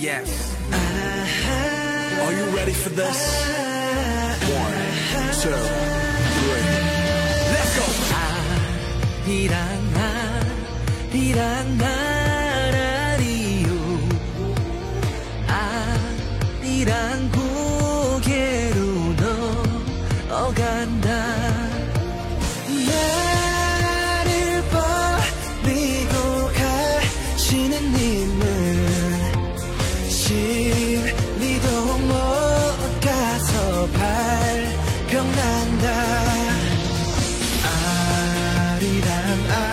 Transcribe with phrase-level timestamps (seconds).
[0.00, 0.56] Yes.
[2.22, 3.18] Are you ready for this?
[4.56, 4.72] One,
[5.42, 5.52] two,
[6.36, 6.70] three.
[7.52, 7.84] Let's go.
[9.26, 9.58] 아리랑
[11.12, 13.68] 아리랑 나라리요
[15.48, 18.78] 아리랑 고개로
[20.28, 20.79] 넘어간
[39.31, 39.70] 아리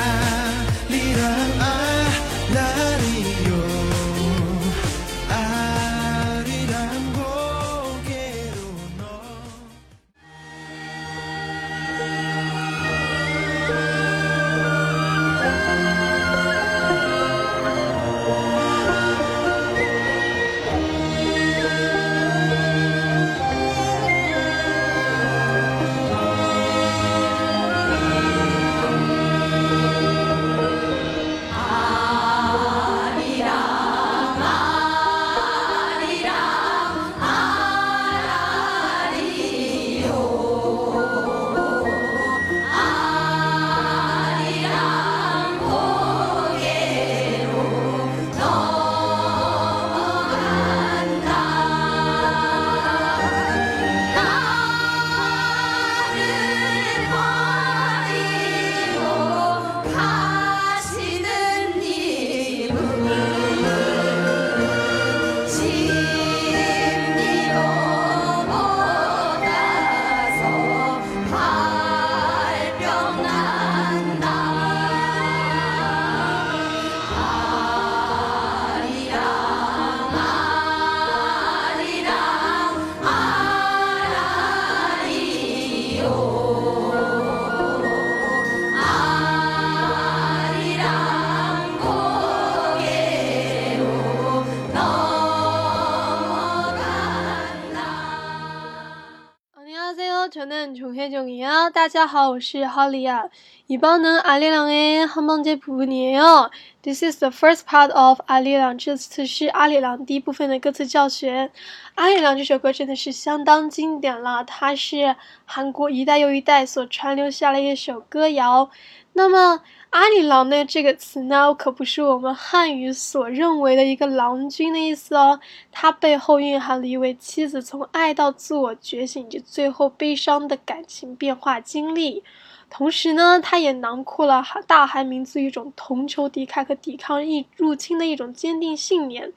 [101.67, 101.69] 종혜종이야.
[101.71, 103.27] 大家好，我是 Holly啊。
[103.67, 106.49] 이번은 아리랑의 한 번째 부분이에요.
[106.81, 108.77] This is the first part of 阿里郎。
[108.77, 111.51] 这次是阿里郎第一部分的歌词教学。
[111.95, 115.15] 阿里郎这首歌真的是相当经典了，它是
[115.45, 118.69] 韩国一代又一代所传留下来的一首歌谣。
[119.18, 125.40] 那么阿里郎呢这个词呢，可不是我们汉语所认为的一个郎君的意思哦，
[125.72, 132.22] 它背后蕴含了一位妻子从爱到自我觉醒以及最后悲伤的感情变化经历。
[132.70, 139.32] 同时呢，它也囊括了大韩民族一种同仇敌忾和抵抗入入侵的一种坚定信念。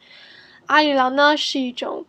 [0.68, 2.06] 阿里郎呢是一种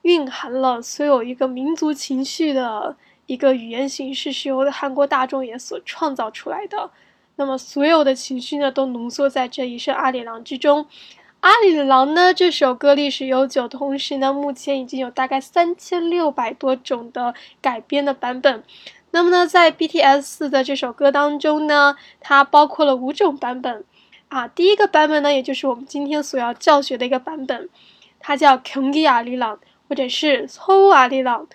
[0.00, 6.90] 蕴含了所有一个民族情绪的一个语言形式，是由韩国大众也所创造出来的。
[7.40, 10.86] 那么所有的情绪呢都浓缩在这一首阿里郎之中
[11.40, 18.62] 阿里郎呢这首歌历史悠久同时呢目前已经有大概三千六百多种的改编的版本。
[19.12, 23.84] 那么呢在 bts 的这首歌当中呢它包括了五种版本。
[24.28, 27.70] 啊第一个版本呢也就是我们今天所要教学的一个版本
[28.18, 29.58] 它叫肯尼阿里郎
[29.88, 31.48] 或者是苏阿里郎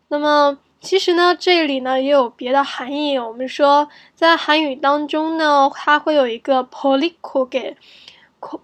[0.08, 3.19] 那么 其实呢，这里呢也有别的含义。
[3.19, 7.75] 我们说在韩语当中呢，它会有一个 polikoge。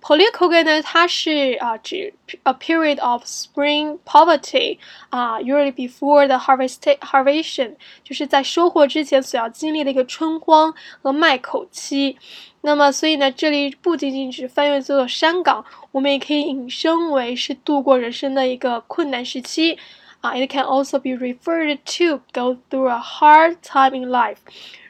[0.00, 2.14] polikoge 呢，它是啊指
[2.44, 4.78] a period of spring poverty
[5.08, 7.74] 啊，usually before the harvest harvestion，
[8.04, 10.72] 就是在收获之前所要经历的一个春荒
[11.02, 12.16] 和麦口期。
[12.60, 19.76] 那么，所以呢，这里不仅仅只翻越这座山岗，我们也可以引申为是度过人生的一个困难时期。
[20.22, 24.38] 啊 it can also be referred to go through a hard time in life.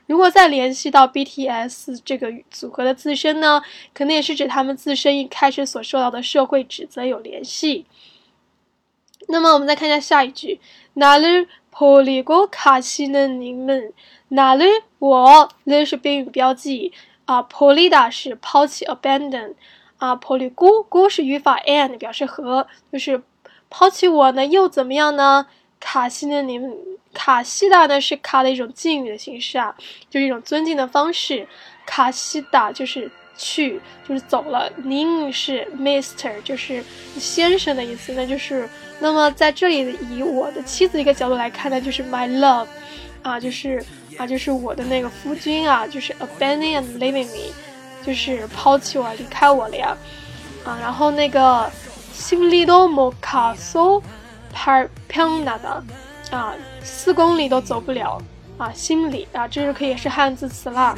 [0.07, 3.63] 如果再联系到 BTS 这个组合的自身呢，
[3.95, 7.87] 可能也是指他们自身一开始所受到的社会指责有联系。
[9.29, 10.61] 那么我们再看一下下一句，
[10.95, 13.27] 哪里破里过卡西呢？
[13.29, 13.93] 你们
[14.29, 14.65] 哪里
[14.99, 15.49] 我？
[15.65, 16.93] 那是宾语标记
[17.25, 19.55] 啊，破里达是抛弃 abandon
[19.97, 23.23] 啊，破里过过是语法 and 表示和，就是
[23.73, 25.47] 抛弃我呢又怎么样呢？
[25.81, 26.43] 卡西呢？
[26.43, 26.71] 你们
[27.15, 29.75] 卡西达呢是卡的一种敬语的形式啊，
[30.11, 31.49] 就是一种尊敬的方式。
[31.87, 34.71] 卡西达就是去，就是走了。
[34.85, 36.85] 您是 Mister，就是
[37.19, 38.13] 先生的意思。
[38.13, 38.69] 那就是，
[39.01, 42.67] 那么在这里以我的妻子一个角度来看呢，就是 My love，
[43.23, 43.83] 啊，就是
[44.19, 47.53] 啊，就是我的那个夫君啊，就是 abandoning and leaving me，
[48.05, 49.97] 就是抛弃我，离开我了呀。
[50.65, 51.69] 啊，然后那个
[52.14, 54.02] 心里都莫卡索。
[54.58, 55.84] 팔평나 다，
[56.32, 58.20] 啊，四公里都走不了
[58.58, 60.96] 啊，心里啊，这是可以是汉字词啦。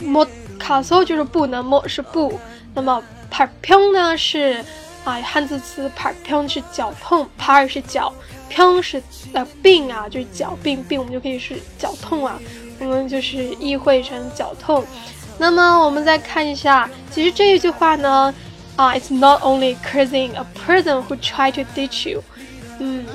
[0.00, 2.38] 못卡서就是不能，못是不，
[2.74, 4.64] 那么팔평呢是
[5.04, 8.14] 啊汉字词，팔평是脚痛，팔是脚，
[8.48, 12.38] 평是呃病啊，就是脚病病，我们就可以是脚痛啊，
[12.78, 14.84] 我们就是意会成脚痛。
[15.38, 18.32] 那么我们再看一下，其实这一句话呢。
[18.77, 22.23] 啊，It's not only cursing a person who try to ditch you，
[22.79, 23.05] 嗯，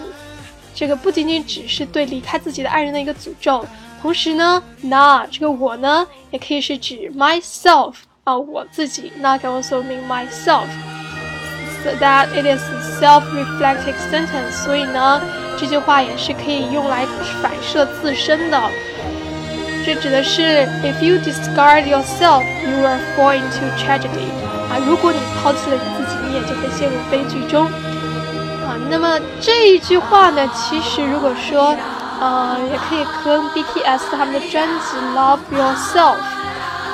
[0.74, 3.64] 这个不仅仅只是对离开自己的爱人的一个诅咒，
[4.02, 7.94] 同时呢，那这个我呢，也可以是指 myself
[8.24, 15.22] 啊，我自己，那 can also mean myself，so that it is a self-reflective sentence，所以呢，
[15.56, 17.06] 这句话也是可以用来
[17.40, 18.60] 反射自身的。
[19.85, 24.27] 这指的是 if you discard yourself，you will fall into tragedy。
[24.69, 27.65] 啊，如果你抛弃了你自己，你也就会陷入悲剧中。
[27.65, 31.73] 啊，那么这一句话呢，其实如果说，
[32.19, 36.15] 呃，也可以跟 BTS 他们的专辑《Love Yourself》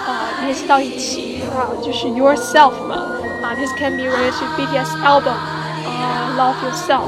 [0.05, 2.95] 啊联系到一起啊，就是 Yourself 嘛。
[3.41, 7.01] 啊，this can be related to BTS album 啊，《Love Yourself》。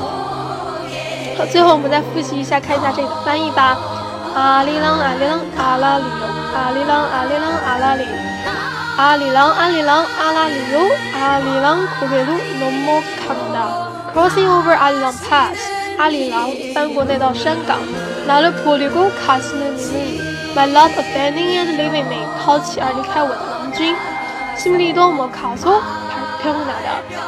[1.38, 3.78] 好，最后我们再复习一下，看一下这里的翻译吧。
[4.36, 6.04] 阿里郎阿里郎阿拉里，
[6.54, 8.04] 阿里郎阿里郎阿拉里。
[8.98, 10.80] 阿里郎，阿里郎，阿拉里哟，
[11.14, 13.58] 阿里郎，고개로넘어간 다。
[14.14, 15.60] Crossing over 아리랑 Pass，
[15.98, 17.78] 阿里郎翻过那道山岗。
[18.26, 20.24] 나를버리고가시는님
[20.56, 23.94] My love abandoning and leaving me，抛弃而离开我的郎君。
[24.56, 25.82] 心里多么卡索，
[26.42, 26.74] 漂亮的。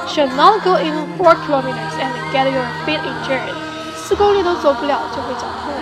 [0.08, 3.52] Should not go even four kilometers and get your feet injured。
[3.98, 5.74] 四公里都走不了就会脚痛。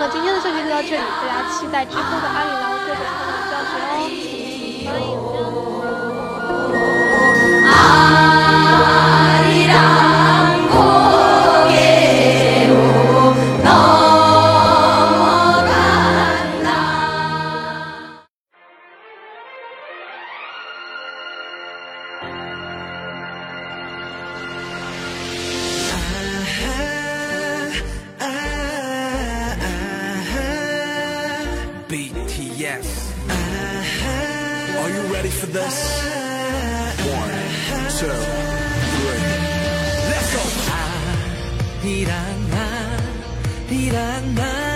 [0.00, 3.04] 那今天的教学就到这里，大家期待之后的阿里郎各种。
[4.08, 5.59] BTS.
[34.89, 35.75] Are you ready for this?
[37.19, 37.33] One,
[37.97, 38.17] two,
[38.95, 39.23] three.
[40.11, 40.41] Let's go.
[41.81, 42.15] 아리랑
[43.69, 44.68] 아리랑 말